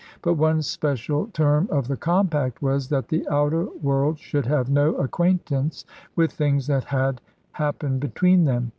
[0.23, 4.95] But one special term of the compact was that the outer world should have no
[4.95, 5.85] acquaintance
[6.15, 6.85] with things that
[7.53, 8.69] happened between them.